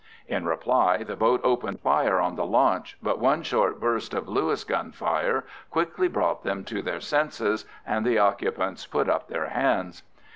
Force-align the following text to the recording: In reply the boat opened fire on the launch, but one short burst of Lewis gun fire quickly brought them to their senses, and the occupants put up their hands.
In 0.27 0.47
reply 0.47 1.03
the 1.03 1.15
boat 1.15 1.41
opened 1.43 1.79
fire 1.81 2.19
on 2.19 2.35
the 2.35 2.43
launch, 2.43 2.97
but 3.03 3.19
one 3.19 3.43
short 3.43 3.79
burst 3.79 4.15
of 4.15 4.27
Lewis 4.27 4.63
gun 4.63 4.91
fire 4.91 5.43
quickly 5.69 6.07
brought 6.07 6.41
them 6.41 6.63
to 6.65 6.81
their 6.81 6.99
senses, 6.99 7.65
and 7.85 8.03
the 8.03 8.17
occupants 8.17 8.87
put 8.87 9.07
up 9.07 9.27
their 9.27 9.49
hands. 9.49 10.01